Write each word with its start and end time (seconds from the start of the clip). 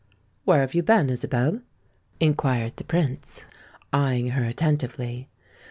"Where 0.45 0.61
have 0.61 0.73
you 0.73 0.81
been, 0.81 1.11
Isabel?" 1.11 1.61
inquired 2.19 2.77
the 2.77 2.83
Prince, 2.83 3.45
eyeing 3.93 4.29
her 4.29 4.43
attentively. 4.45 5.29